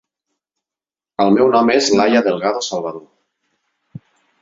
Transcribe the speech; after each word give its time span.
El 1.27 1.29
meu 1.35 1.53
nom 1.57 1.71
és 1.75 1.91
Laia 2.01 2.25
Delgado 2.31 2.67
Salvador. 2.73 4.05